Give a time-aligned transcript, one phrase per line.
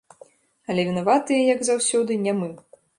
[0.71, 2.55] Але вінаватыя, як заўсёды, не мы.